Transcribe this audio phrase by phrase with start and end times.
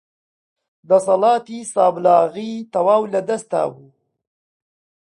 [0.89, 3.87] دەسەڵاتی سابڵاغی تەواو لە دەستابوو